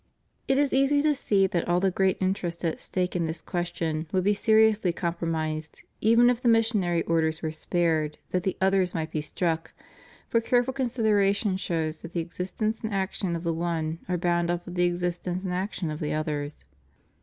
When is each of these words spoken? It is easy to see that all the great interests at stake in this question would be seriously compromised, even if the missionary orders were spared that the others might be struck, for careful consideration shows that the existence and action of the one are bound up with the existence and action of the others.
It 0.47 0.57
is 0.57 0.73
easy 0.73 1.03
to 1.03 1.13
see 1.13 1.45
that 1.45 1.67
all 1.67 1.79
the 1.79 1.91
great 1.91 2.17
interests 2.19 2.65
at 2.65 2.79
stake 2.79 3.15
in 3.15 3.27
this 3.27 3.39
question 3.39 4.07
would 4.11 4.23
be 4.23 4.33
seriously 4.33 4.91
compromised, 4.91 5.83
even 6.01 6.31
if 6.31 6.41
the 6.41 6.47
missionary 6.49 7.03
orders 7.03 7.43
were 7.43 7.51
spared 7.51 8.17
that 8.31 8.41
the 8.41 8.57
others 8.59 8.95
might 8.95 9.11
be 9.11 9.21
struck, 9.21 9.73
for 10.27 10.41
careful 10.41 10.73
consideration 10.73 11.55
shows 11.55 11.97
that 12.01 12.13
the 12.13 12.19
existence 12.19 12.81
and 12.83 12.91
action 12.95 13.35
of 13.35 13.43
the 13.43 13.53
one 13.53 13.99
are 14.09 14.17
bound 14.17 14.49
up 14.49 14.65
with 14.65 14.73
the 14.73 14.85
existence 14.85 15.43
and 15.43 15.53
action 15.53 15.91
of 15.91 15.99
the 15.99 16.13
others. 16.13 16.65